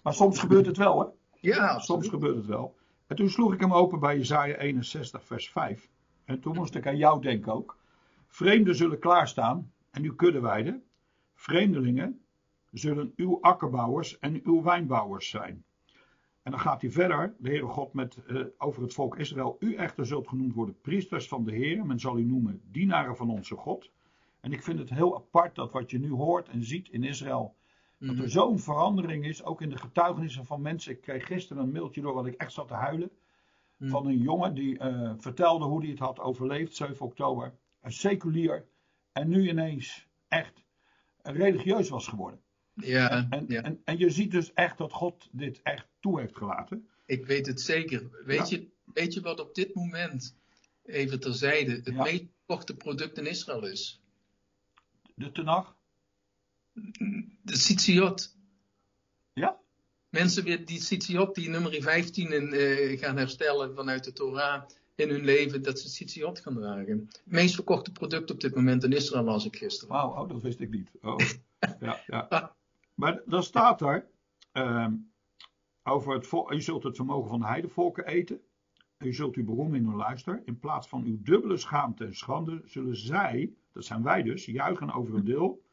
maar 0.03 0.13
soms 0.13 0.39
gebeurt 0.39 0.65
het 0.65 0.77
wel, 0.77 0.99
hè? 0.99 1.05
Ja, 1.39 1.57
absoluut. 1.57 1.83
soms 1.83 2.07
gebeurt 2.07 2.35
het 2.35 2.45
wel. 2.45 2.75
En 3.07 3.15
toen 3.15 3.29
sloeg 3.29 3.53
ik 3.53 3.59
hem 3.59 3.73
open 3.73 3.99
bij 3.99 4.17
Jezaja 4.17 4.55
61, 4.55 5.23
vers 5.23 5.49
5. 5.49 5.89
En 6.25 6.39
toen 6.39 6.55
moest 6.55 6.75
ik 6.75 6.87
aan 6.87 6.97
jou 6.97 7.21
denken 7.21 7.53
ook. 7.53 7.77
Vreemden 8.27 8.75
zullen 8.75 8.99
klaarstaan 8.99 9.71
en 9.95 10.03
uw 10.03 10.15
kudde 10.15 10.39
weiden. 10.39 10.83
Vreemdelingen 11.33 12.21
zullen 12.71 13.13
uw 13.15 13.41
akkerbouwers 13.41 14.19
en 14.19 14.41
uw 14.43 14.63
wijnbouwers 14.63 15.29
zijn. 15.29 15.63
En 16.41 16.51
dan 16.51 16.59
gaat 16.59 16.81
hij 16.81 16.91
verder, 16.91 17.35
de 17.37 17.49
Heere 17.49 17.65
God, 17.65 17.93
met, 17.93 18.17
uh, 18.27 18.45
over 18.57 18.81
het 18.81 18.93
volk 18.93 19.17
Israël. 19.17 19.55
U 19.59 19.75
echter 19.75 20.05
zult 20.05 20.27
genoemd 20.27 20.53
worden 20.53 20.81
priesters 20.81 21.27
van 21.27 21.45
de 21.45 21.51
Heer. 21.51 21.85
Men 21.85 21.99
zal 21.99 22.17
u 22.17 22.23
noemen 22.23 22.61
dienaren 22.71 23.15
van 23.15 23.29
onze 23.29 23.55
God. 23.55 23.91
En 24.39 24.51
ik 24.51 24.63
vind 24.63 24.79
het 24.79 24.89
heel 24.89 25.15
apart 25.15 25.55
dat 25.55 25.71
wat 25.71 25.91
je 25.91 25.99
nu 25.99 26.11
hoort 26.11 26.49
en 26.49 26.63
ziet 26.63 26.89
in 26.89 27.03
Israël. 27.03 27.55
Dat 27.97 28.17
er 28.17 28.29
zo'n 28.29 28.59
verandering 28.59 29.25
is, 29.25 29.43
ook 29.43 29.61
in 29.61 29.69
de 29.69 29.77
getuigenissen 29.77 30.45
van 30.45 30.61
mensen. 30.61 30.91
Ik 30.91 31.01
kreeg 31.01 31.25
gisteren 31.25 31.63
een 31.63 31.71
mailtje 31.71 32.01
door 32.01 32.13
wat 32.13 32.25
ik 32.25 32.33
echt 32.33 32.53
zat 32.53 32.67
te 32.67 32.73
huilen. 32.73 33.09
Mm. 33.77 33.89
Van 33.89 34.07
een 34.07 34.17
jongen 34.17 34.53
die 34.53 34.79
uh, 34.79 35.13
vertelde 35.17 35.65
hoe 35.65 35.81
hij 35.81 35.89
het 35.89 35.99
had 35.99 36.19
overleefd, 36.19 36.75
7 36.75 37.05
oktober. 37.05 37.53
Een 37.81 37.91
seculier. 37.91 38.65
En 39.15 39.29
nu 39.29 39.49
ineens 39.49 40.07
echt 40.27 40.63
religieus 41.21 41.89
was 41.89 42.07
geworden. 42.07 42.41
Ja, 42.73 43.27
en, 43.29 43.45
ja. 43.47 43.61
En, 43.61 43.81
en 43.83 43.97
je 43.97 44.09
ziet 44.09 44.31
dus 44.31 44.53
echt 44.53 44.77
dat 44.77 44.93
God 44.93 45.29
dit 45.31 45.61
echt 45.61 45.87
toe 45.99 46.19
heeft 46.19 46.37
gelaten. 46.37 46.89
Ik 47.05 47.25
weet 47.25 47.45
het 47.45 47.61
zeker. 47.61 48.09
Weet, 48.25 48.49
ja. 48.49 48.57
je, 48.57 48.67
weet 48.93 49.13
je 49.13 49.21
wat 49.21 49.39
op 49.39 49.55
dit 49.55 49.75
moment, 49.75 50.35
even 50.83 51.19
terzijde, 51.19 51.71
het 51.71 51.85
Ja. 51.85 52.03
meest 52.03 52.23
verkochte 52.35 52.75
product 52.75 53.17
in 53.17 53.25
Israël 53.25 53.65
is? 53.65 54.01
De 55.15 55.31
Tenach? 55.31 55.75
De 57.41 57.57
Sitziot. 57.57 58.35
Ja? 59.33 59.59
Mensen 60.09 60.43
weer 60.43 60.65
die 60.65 60.81
Sitziot, 60.81 61.35
die 61.35 61.49
nummer 61.49 61.81
15 61.81 62.31
in, 62.31 62.53
eh, 62.53 62.99
gaan 62.99 63.17
herstellen 63.17 63.75
vanuit 63.75 64.03
de 64.03 64.13
Torah 64.13 64.63
in 64.95 65.09
hun 65.09 65.23
leven, 65.23 65.63
dat 65.63 65.79
ze 65.79 65.89
Sitziot 65.89 66.39
gaan 66.39 66.53
dragen. 66.53 66.99
Het 67.07 67.21
meest 67.23 67.55
verkochte 67.55 67.91
product 67.91 68.31
op 68.31 68.39
dit 68.39 68.55
moment 68.55 68.83
in 68.83 68.91
Israël 68.91 69.23
las 69.23 69.45
ik 69.45 69.55
gisteren. 69.55 69.93
Wauw, 69.93 70.21
oh, 70.21 70.29
dat 70.29 70.41
wist 70.41 70.59
ik 70.59 70.69
niet. 70.69 70.91
Oh. 71.01 71.19
ja, 71.79 72.01
ja. 72.07 72.55
Maar 72.93 73.21
dan 73.25 73.43
staat 73.43 73.81
er 73.81 74.07
ehm, 74.51 74.93
over 75.83 76.13
het 76.13 76.31
u 76.49 76.61
zult 76.61 76.83
het 76.83 76.95
vermogen 76.95 77.29
van 77.29 77.39
de 77.39 77.45
heidevolken 77.45 78.05
eten. 78.05 78.41
U 78.97 79.13
zult 79.13 79.35
uw 79.35 79.45
beroem 79.45 79.75
in 79.75 79.85
hun 79.85 79.95
luister. 79.95 80.41
In 80.45 80.59
plaats 80.59 80.87
van 80.87 81.03
uw 81.03 81.17
dubbele 81.21 81.57
schaamte 81.57 82.05
en 82.05 82.15
schande 82.15 82.61
zullen 82.65 82.97
zij, 82.97 83.53
dat 83.71 83.85
zijn 83.85 84.03
wij 84.03 84.23
dus, 84.23 84.45
juichen 84.45 84.93
over 84.93 85.15
een 85.15 85.25
deel. 85.25 85.63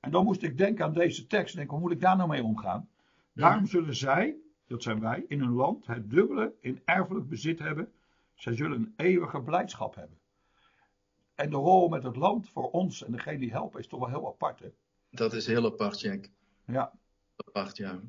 En 0.00 0.10
dan 0.10 0.24
moest 0.24 0.42
ik 0.42 0.58
denken 0.58 0.84
aan 0.84 0.92
deze 0.92 1.26
tekst. 1.26 1.54
Denk, 1.54 1.70
hoe 1.70 1.80
moet 1.80 1.92
ik 1.92 2.00
daar 2.00 2.16
nou 2.16 2.28
mee 2.28 2.42
omgaan? 2.42 2.88
Daarom 3.32 3.66
zullen 3.66 3.96
zij, 3.96 4.36
dat 4.66 4.82
zijn 4.82 5.00
wij, 5.00 5.24
in 5.28 5.40
hun 5.40 5.52
land 5.52 5.86
het 5.86 6.10
dubbele 6.10 6.52
in 6.60 6.80
erfelijk 6.84 7.28
bezit 7.28 7.58
hebben. 7.58 7.92
Zij 8.40 8.56
zullen 8.56 8.78
een 8.78 8.92
eeuwige 8.96 9.42
blijdschap 9.42 9.94
hebben. 9.94 10.18
En 11.34 11.50
de 11.50 11.56
rol 11.56 11.88
met 11.88 12.02
het 12.02 12.16
land 12.16 12.48
voor 12.48 12.70
ons 12.70 13.04
en 13.04 13.12
degene 13.12 13.38
die 13.38 13.50
helpen 13.50 13.80
is 13.80 13.86
toch 13.86 14.00
wel 14.00 14.08
heel 14.08 14.26
apart, 14.26 14.58
hè? 14.58 14.68
Dat 15.10 15.32
is 15.32 15.46
heel 15.46 15.64
apart, 15.64 16.00
Jack. 16.00 16.28
Ja, 16.66 16.92
Apart, 17.36 17.76
ja. 17.76 18.00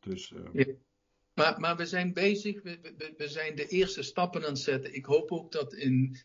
dus 0.00 0.32
eh, 0.32 0.66
Ja. 0.66 0.74
Maar, 1.34 1.60
maar 1.60 1.76
we 1.76 1.86
zijn 1.86 2.12
bezig, 2.12 2.62
we, 2.62 2.78
we, 2.96 3.14
we 3.16 3.28
zijn 3.28 3.54
de 3.54 3.66
eerste 3.66 4.02
stappen 4.02 4.42
aan 4.42 4.48
het 4.48 4.58
zetten. 4.58 4.94
Ik 4.94 5.04
hoop 5.04 5.32
ook 5.32 5.52
dat 5.52 5.74
in. 5.74 6.16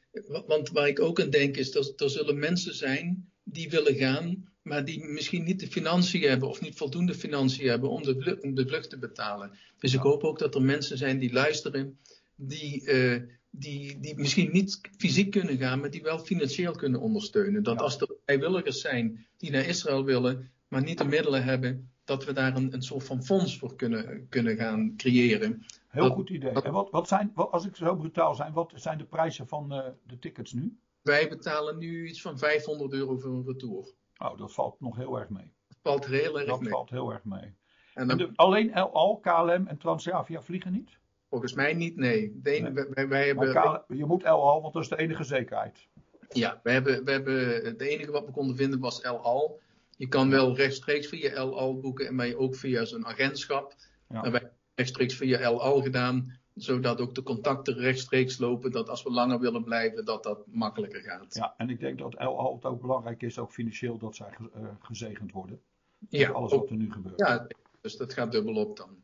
Want 0.46 0.70
waar 0.70 0.88
ik 0.88 1.00
ook 1.00 1.22
aan 1.22 1.30
denk 1.30 1.58
is 1.58 1.72
dat 1.72 2.02
er 2.02 2.10
zullen 2.10 2.40
mensen 2.40 2.76
zijn 2.76 3.32
die 3.44 3.70
willen 3.70 3.96
gaan, 3.96 4.54
maar 4.62 4.86
die 4.86 5.06
misschien 5.06 5.44
niet 5.44 5.60
de 5.60 5.68
financiën 5.68 6.30
hebben 6.30 6.50
of 6.50 6.62
niet 6.62 6.78
voldoende 6.78 7.14
financiën 7.14 7.70
hebben 7.70 7.90
om 7.90 8.04
de, 8.04 8.38
om 8.42 8.54
de 8.56 8.68
vlucht 8.68 8.90
te 8.90 8.98
betalen. 8.98 9.58
Dus 9.80 9.94
ik 9.94 10.00
hoop 10.00 10.24
ook 10.24 10.40
dat 10.40 10.56
er 10.56 10.62
mensen 10.62 10.98
zijn 10.98 11.20
die 11.20 11.34
luisteren, 11.34 12.00
die, 12.36 12.86
eh, 12.86 13.22
die, 13.60 14.00
die 14.00 14.16
misschien 14.18 14.52
niet 14.52 14.82
fysiek 14.98 15.32
kunnen 15.32 15.58
gaan, 15.58 15.80
maar 15.80 15.90
die 15.90 16.02
wel 16.02 16.20
financieel 16.20 16.72
kunnen 16.76 17.00
ondersteunen. 17.02 17.64
Dat 17.64 17.78
Ja. 17.78 17.84
als 17.84 18.02
er 18.02 18.16
vrijwilligers 18.26 18.82
zijn 18.82 19.26
die 19.38 19.52
naar 19.52 19.66
Israël 19.66 20.04
willen, 20.04 20.52
maar 20.68 20.82
niet 20.84 20.98
de 20.98 21.06
middelen 21.06 21.44
hebben, 21.44 21.90
dat 22.04 22.26
we 22.26 22.34
daar 22.34 22.56
een, 22.56 22.74
een 22.74 22.82
soort 22.82 23.04
van 23.04 23.24
fonds 23.24 23.58
voor 23.58 23.76
kunnen, 23.76 24.28
kunnen 24.30 24.56
gaan 24.56 24.94
creëren. 24.98 25.66
heel 25.88 26.04
dat- 26.04 26.14
goed 26.14 26.30
idee. 26.30 26.50
En 26.62 26.72
wat, 26.72 26.90
wat 26.92 27.08
zijn, 27.08 27.32
wat, 27.34 27.52
als 27.52 27.66
ik 27.66 27.76
zo 27.76 27.96
brutaal 27.96 28.36
zijn, 28.36 28.54
wat 28.54 28.72
zijn 28.76 28.98
de 28.98 29.04
prijzen 29.06 29.48
van 29.48 29.72
eh, 29.74 29.88
de 30.08 30.20
tickets 30.20 30.54
nu? 30.54 30.78
Wij 31.02 31.30
betalen 31.30 31.78
nu 31.78 32.08
iets 32.08 32.22
van 32.22 32.38
500 32.38 32.94
euro 32.94 33.18
voor 33.18 33.32
een 33.34 33.46
retour. 33.46 33.94
Oh, 34.18 34.38
dat 34.38 34.54
valt 34.54 34.80
nog 34.80 34.96
heel 34.98 35.20
erg 35.20 35.30
mee. 35.30 35.52
Dat 35.68 35.78
valt 35.82 36.06
heel 36.06 36.38
erg 36.40 36.48
Dat 36.48 36.60
mee. 36.62 36.70
valt 36.70 36.90
heel 36.90 37.12
erg 37.14 37.24
mee. 37.24 37.42
En 37.42 37.56
En 37.94 38.08
dan, 38.08 38.18
de- 38.18 38.32
alleen 38.36 38.74
El 38.74 38.94
Al, 38.94 39.18
KLM 39.18 39.68
en 39.68 39.78
Transavia 39.78 40.42
vliegen 40.42 40.72
niet? 40.72 40.98
Volgens 41.30 41.54
mij 41.54 41.74
niet, 41.74 41.96
nee. 41.96 42.40
De 42.42 42.50
Nee. 42.50 43.08
Wij, 43.08 43.26
hebben, 43.26 43.84
je 43.88 44.06
moet 44.06 44.24
El 44.24 44.50
Al, 44.50 44.62
want 44.62 44.74
dat 44.74 44.84
is 44.84 44.90
de 44.90 44.98
enige 44.98 45.24
zekerheid. 45.24 45.88
ja, 46.30 46.60
we 46.64 46.72
hebben, 46.72 47.04
we 47.06 47.12
hebben, 47.12 47.66
het 47.66 47.82
enige 47.82 48.12
wat 48.12 48.26
we 48.26 48.32
konden 48.32 48.56
vinden 48.56 48.80
was 48.80 49.02
El 49.02 49.20
Al. 49.20 49.60
Je 49.98 50.08
kan 50.08 50.30
wel 50.30 50.56
rechtstreeks 50.56 51.08
via 51.08 51.30
El 51.30 51.60
Al 51.60 51.80
boeken, 51.80 52.16
maar 52.16 52.34
ook 52.36 52.56
via 52.56 52.86
zo'n 52.86 53.06
agentschap. 53.06 53.74
Ja. 54.10 54.24
En 54.24 54.32
wij 54.32 54.40
hebben 54.40 54.52
rechtstreeks 54.76 55.16
via 55.16 55.38
El 55.38 55.62
Al 55.62 55.82
gedaan, 55.82 56.40
zodat 56.54 57.02
ook 57.02 57.16
de 57.16 57.24
contacten 57.24 57.74
rechtstreeks 57.78 58.38
lopen, 58.38 58.72
dat 58.72 58.90
als 58.90 59.04
we 59.04 59.12
langer 59.12 59.40
willen 59.40 59.64
blijven, 59.64 60.06
dat 60.06 60.24
dat 60.24 60.40
makkelijker 60.48 61.02
gaat. 61.02 61.36
Ja, 61.36 61.54
en 61.58 61.70
ik 61.70 61.80
denk 61.80 62.00
dat 62.00 62.16
El 62.16 62.40
Al 62.40 62.56
het 62.56 62.66
ook 62.66 62.82
belangrijk 62.82 63.22
is, 63.22 63.40
ook 63.40 63.52
financieel, 63.52 63.98
dat 63.98 64.16
zij 64.16 64.28
eh, 64.54 64.62
gezegend 64.80 65.32
worden. 65.32 65.62
Ja, 66.10 66.30
Alles 66.30 66.52
ook- 66.52 66.60
wat 66.62 66.70
er 66.70 66.76
nu 66.76 66.92
gebeurt. 66.92 67.20
ja, 67.20 67.48
dus 67.82 67.98
dat 67.98 68.14
gaat 68.14 68.32
dubbel 68.32 68.56
op 68.56 68.78
dan. 68.78 69.04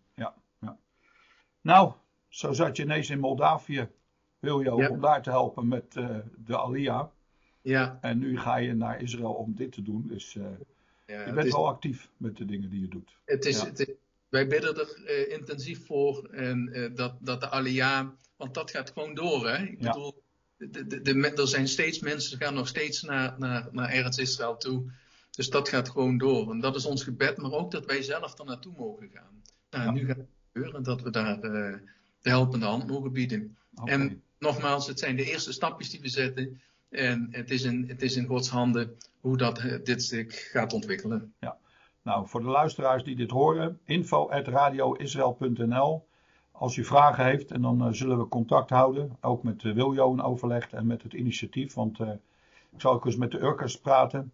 Nou, 1.64 1.92
zo 2.32 2.54
zat 2.54 2.78
je 2.78 2.84
ineens 2.84 3.10
in 3.10 3.20
Moldavië, 3.20 3.88
Wiljo, 4.40 4.78
Ja. 4.82 4.90
om 4.90 5.02
daar 5.02 5.22
te 5.22 5.30
helpen 5.30 5.68
met 5.68 5.96
eh, 5.96 6.18
de 6.46 6.58
Aliyah. 6.58 7.08
Ja, 7.62 7.98
En 8.02 8.20
nu 8.20 8.38
ga 8.40 8.56
je 8.56 8.74
naar 8.74 9.02
Israël 9.02 9.34
om 9.34 9.56
dit 9.56 9.72
te 9.72 9.82
doen. 9.82 10.08
Dus 10.08 10.36
eh, 10.36 10.44
ja 11.08 11.26
je 11.26 11.34
bent 11.34 11.46
is- 11.48 11.54
wel 11.54 11.68
actief 11.68 12.10
met 12.18 12.38
de 12.38 12.46
dingen 12.46 12.70
die 12.70 12.82
je 12.82 12.88
doet. 12.88 13.16
Het 13.26 13.46
is, 13.46 13.60
Ja. 13.60 13.66
het 13.66 13.80
is- 13.80 13.96
wij 14.30 14.48
bidden 14.48 14.76
er 14.80 15.04
eh, 15.06 15.34
intensief 15.38 15.86
voor 15.86 16.26
en 16.26 16.92
dat, 16.96 17.16
dat 17.20 17.40
de 17.42 17.50
alia, 17.50 18.16
want 18.36 18.54
dat 18.54 18.72
gaat 18.72 18.92
gewoon 18.92 19.14
door. 19.14 19.48
Hè? 19.50 19.64
Ik 19.64 19.80
bedoel, 19.82 20.24
de, 20.58 20.70
de, 20.88 21.02
de, 21.02 21.32
er 21.36 21.48
zijn 21.48 21.68
steeds 21.68 22.00
mensen, 22.00 22.38
gaan 22.38 22.54
nog 22.54 22.68
steeds 22.68 23.02
naar, 23.02 23.36
naar, 23.38 23.68
naar 23.72 23.90
Eretz 23.90 24.18
Israël 24.18 24.58
toe. 24.58 24.92
Dus 25.32 25.50
dat 25.50 25.70
gaat 25.70 25.90
gewoon 25.90 26.18
door. 26.18 26.52
En 26.52 26.60
dat 26.60 26.76
is 26.76 26.86
ons 26.86 27.04
gebed, 27.04 27.38
maar 27.38 27.52
ook 27.52 27.72
dat 27.72 27.86
wij 27.86 28.02
zelf 28.02 28.40
er 28.40 28.46
naartoe 28.46 28.74
mogen 28.78 29.10
gaan. 29.14 29.42
Nou, 29.70 29.84
Ja. 29.86 29.92
nu 29.92 30.06
gaat 30.08 30.18
het 30.18 30.28
gebeuren 30.52 30.84
dat 30.84 31.02
we 31.02 31.10
daar 31.10 31.40
de 32.22 32.30
helpende 32.30 32.66
hand 32.66 32.88
mogen 32.88 33.12
bieden. 33.12 33.58
En 33.86 34.22
nogmaals, 34.40 34.88
het 34.88 35.00
zijn 35.00 35.16
de 35.16 35.32
eerste 35.32 35.54
stapjes 35.54 35.90
die 35.90 36.02
we 36.02 36.10
zetten. 36.10 36.62
En 36.90 37.28
het 37.32 37.52
is 37.52 37.64
in, 37.64 37.86
het 37.88 38.02
is 38.02 38.16
in 38.16 38.26
Gods 38.26 38.50
handen 38.50 38.98
hoe 39.20 39.38
dat, 39.38 39.60
eh, 39.60 39.84
dit 39.84 40.04
zich 40.04 40.52
gaat 40.52 40.74
ontwikkelen. 40.74 41.34
Nou, 42.04 42.28
voor 42.28 42.42
de 42.42 42.48
luisteraars 42.48 43.04
die 43.04 43.16
dit 43.16 43.32
horen, 43.32 43.80
info.radioisrael.nl. 43.86 46.08
Als 46.52 46.78
u 46.78 46.86
vragen 46.86 47.26
heeft, 47.26 47.52
en 47.52 47.62
dan 47.62 47.82
eh, 47.82 47.88
zullen 47.92 48.18
we 48.18 48.28
contact 48.28 48.70
houden. 48.70 49.18
Ook 49.22 49.44
met 49.44 49.64
uh, 49.64 49.74
Wiljo 49.74 50.14
in 50.14 50.22
overleg 50.22 50.72
en 50.72 50.88
met 50.88 51.04
het 51.04 51.14
initiatief. 51.14 51.74
Want 51.74 52.00
eh, 52.00 52.10
ik 52.72 52.82
zal 52.82 52.94
ook 52.94 53.06
eens 53.06 53.16
met 53.16 53.32
de 53.32 53.40
Urkers 53.40 53.80
praten. 53.80 54.32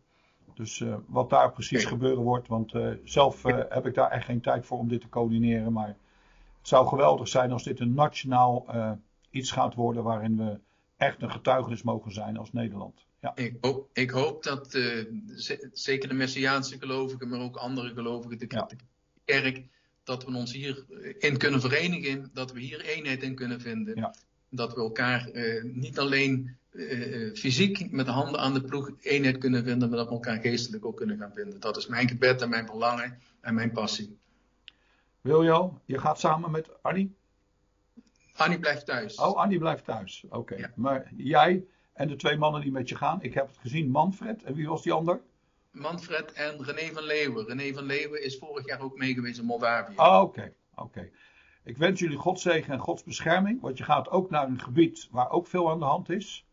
Dus 0.57 0.81
eh, 0.81 0.95
wat 1.05 1.29
daar 1.29 1.51
precies 1.51 1.85
gebeuren 1.85 2.23
wordt. 2.23 2.47
Want 2.47 2.73
eh, 2.73 2.89
zelf 3.03 3.45
eh, 3.45 3.59
heb 3.69 3.85
ik 3.85 3.93
daar 3.93 4.11
echt 4.11 4.25
geen 4.25 4.41
tijd 4.41 4.65
voor 4.65 4.77
om 4.77 4.87
dit 4.87 5.01
te 5.01 5.09
coördineren. 5.09 5.73
Maar 5.73 5.95
het 6.57 6.67
zou 6.67 6.87
geweldig 6.87 7.27
zijn 7.27 7.51
als 7.51 7.63
dit 7.63 7.79
een 7.79 7.93
nationaal 7.93 8.65
eh, 8.67 8.91
iets 9.29 9.51
gaat 9.51 9.73
worden. 9.75 10.03
Waarin 10.03 10.37
we 10.37 10.59
echt 10.97 11.21
een 11.21 11.31
getuigenis 11.31 11.81
mogen 11.83 12.11
zijn 12.11 12.37
als 12.37 12.51
Nederland. 12.53 13.05
Ja, 13.21 13.35
Ik 13.35 13.57
hoop, 13.61 13.89
ik 13.93 14.09
hoop 14.09 14.43
dat 14.43 14.73
eh, 14.73 15.05
zeker 15.73 16.09
de 16.09 16.15
Messiaanse 16.15 16.77
gelovigen, 16.79 17.29
maar 17.29 17.39
ook 17.39 17.55
andere 17.55 17.93
gelovigen, 17.93 18.37
de, 18.37 18.45
Ja. 18.49 18.69
kerk, 19.25 19.61
dat 20.03 20.23
we 20.25 20.35
ons 20.35 20.53
hierin 20.53 21.37
kunnen 21.37 21.61
verenigen, 21.61 22.29
dat 22.33 22.51
we 22.51 22.59
hier 22.59 22.81
eenheid 22.81 23.23
in 23.23 23.35
kunnen 23.35 23.61
vinden. 23.61 23.95
Ja. 23.95 24.15
Dat 24.49 24.73
we 24.73 24.81
elkaar 24.81 25.27
eh, 25.29 25.63
niet 25.63 25.99
alleen 25.99 26.55
fysiek 27.33 27.91
met 27.91 28.05
de 28.05 28.11
handen 28.11 28.39
aan 28.39 28.53
de 28.53 28.61
ploeg 28.61 28.91
eenheid 29.01 29.37
kunnen 29.37 29.63
vinden, 29.63 29.89
maar 29.89 29.97
dat 29.97 30.07
we 30.07 30.13
elkaar 30.13 30.39
geestelijk 30.39 30.85
ook 30.85 30.97
kunnen 30.97 31.17
gaan 31.17 31.31
vinden. 31.33 31.59
Dat 31.59 31.77
is 31.77 31.87
mijn 31.87 32.07
gebed 32.07 32.41
en 32.41 32.49
mijn 32.49 32.65
verlangen 32.65 33.19
en 33.41 33.53
mijn 33.53 33.71
passie. 33.71 34.17
Wiljo, 35.27 35.81
je 35.85 35.97
gaat 35.97 36.19
samen 36.19 36.51
met 36.51 36.83
Annie? 36.83 37.15
Annie 38.35 38.59
blijft 38.59 38.85
thuis. 38.85 39.15
Oh, 39.19 39.35
Annie 39.37 39.57
blijft 39.59 39.85
thuis. 39.85 40.25
Oké. 40.29 40.55
Ja. 40.55 40.71
Maar 40.75 41.11
jij 41.15 41.65
en 41.93 42.07
de 42.07 42.15
twee 42.15 42.37
mannen 42.37 42.61
die 42.61 42.71
met 42.71 42.89
je 42.89 42.95
gaan, 42.95 43.21
ik 43.21 43.33
heb 43.33 43.47
het 43.47 43.57
gezien, 43.57 43.89
Manfred. 43.89 44.43
En 44.43 44.53
wie 44.53 44.67
was 44.67 44.83
die 44.83 44.93
ander? 44.93 45.21
Manfred 45.71 46.33
en 46.33 46.63
René 46.63 46.93
van 46.93 47.03
Leeuwen. 47.03 47.45
René 47.45 47.73
van 47.73 47.83
Leeuwen 47.83 48.23
is 48.23 48.37
vorig 48.37 48.65
jaar 48.65 48.79
ook 48.81 48.97
meegeweest 48.97 49.39
in 49.39 49.45
Moldavië. 49.45 49.93
Oh, 49.97 50.19
Oké, 50.21 50.53
oké. 50.75 51.09
Ik 51.63 51.77
wens 51.77 51.99
jullie 51.99 52.17
Godzegen 52.17 52.73
en 52.73 52.79
Gods 52.79 53.03
bescherming. 53.03 53.61
Want 53.61 53.77
je 53.77 53.83
gaat 53.83 54.09
ook 54.09 54.29
naar 54.29 54.47
een 54.47 54.61
gebied 54.61 55.07
waar 55.11 55.29
ook 55.29 55.47
veel 55.47 55.69
aan 55.69 55.79
de 55.79 55.85
hand 55.85 56.09
is. 56.09 56.45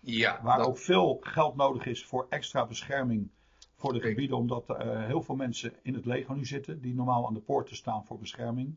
ja, 0.00 0.40
Waar 0.42 0.58
dat- 0.58 0.66
ook 0.66 0.78
veel 0.78 1.18
geld 1.20 1.56
nodig 1.56 1.86
is 1.86 2.04
voor 2.04 2.26
extra 2.28 2.66
bescherming 2.66 3.30
voor 3.82 3.92
de 3.92 4.00
gebieden. 4.00 4.36
Omdat 4.36 4.68
er 4.68 4.76
eh, 4.76 5.04
heel 5.06 5.22
veel 5.22 5.34
mensen 5.36 5.72
in 5.82 5.94
het 5.94 6.04
leger 6.06 6.36
nu 6.36 6.44
zitten. 6.46 6.80
Die 6.80 6.94
normaal 6.94 7.26
aan 7.26 7.34
de 7.34 7.40
poorten 7.40 7.76
staan 7.76 8.04
voor 8.06 8.18
bescherming. 8.18 8.74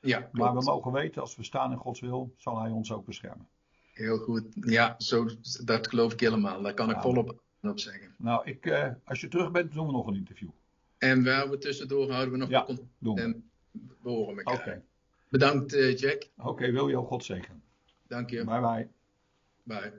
ja, 0.00 0.28
Maar 0.32 0.54
we 0.54 0.62
mogen 0.62 0.92
weten, 0.92 1.20
als 1.20 1.36
we 1.36 1.44
staan 1.44 1.72
in 1.72 1.78
Gods 1.78 2.00
wil, 2.00 2.34
zal 2.36 2.60
hij 2.60 2.70
ons 2.70 2.92
ook 2.92 3.06
beschermen. 3.06 3.46
Heel 3.92 4.18
goed. 4.18 4.44
Ja, 4.60 4.94
zo, 4.98 5.26
dat 5.64 5.88
geloof 5.88 6.12
ik 6.12 6.20
helemaal. 6.20 6.62
Daar 6.62 6.74
kan 6.74 6.90
ik 6.90 7.00
volop 7.00 7.40
op 7.62 7.78
zeggen. 7.78 8.14
Nou, 8.18 8.44
ik, 8.44 8.66
eh, 8.66 8.88
als 9.04 9.20
je 9.20 9.28
terug 9.28 9.50
bent, 9.50 9.72
doen 9.72 9.86
we 9.86 9.92
nog 9.92 10.06
een 10.06 10.14
interview. 10.14 10.48
En 10.98 11.24
waar 11.24 11.50
we 11.50 11.58
tussendoor 11.58 12.10
houden 12.10 12.32
we 12.32 12.38
nog 12.38 12.48
Ja, 12.48 12.64
contact 12.64 12.88
Doen 12.98 13.14
we. 13.14 13.20
en 13.20 13.50
we 14.02 14.10
horen 14.10 14.38
Oké, 14.38 14.50
elkaar. 14.50 14.82
Bedankt 15.28 15.74
eh, 15.74 15.96
Jack. 15.96 16.28
Oké, 16.36 16.70
wil 16.72 16.88
je 16.88 16.96
Godzegen. 16.96 17.62
Dank 18.06 18.30
je. 18.30 18.44
Bye 18.44 18.60
bye. 18.60 18.88
Bye. 19.62 19.92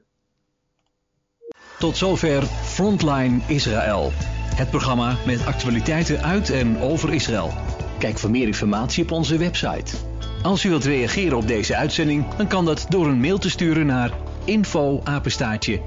Tot 1.80 1.98
zover 1.98 2.44
Frontline 2.44 3.42
Israël. 3.48 4.12
Het 4.58 4.70
programma 4.70 5.18
met 5.26 5.46
actualiteiten 5.46 6.24
uit 6.24 6.50
en 6.50 6.80
over 6.80 7.14
Israël. 7.14 7.54
Kijk 8.00 8.18
voor 8.18 8.32
meer 8.32 8.48
informatie 8.48 9.04
op 9.04 9.12
onze 9.12 9.38
website. 9.38 9.98
Als 10.42 10.64
u 10.64 10.70
wilt 10.70 10.84
reageren 10.84 11.38
op 11.38 11.48
deze 11.48 11.76
uitzending, 11.76 12.36
dan 12.36 12.48
kan 12.48 12.66
dat 12.66 12.86
door 12.90 13.08
een 13.08 13.20
mail 13.20 13.38
te 13.38 13.50
sturen 13.50 13.86
naar 13.86 14.12
info 14.46 15.02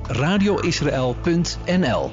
radioisrael.nl 0.06 2.10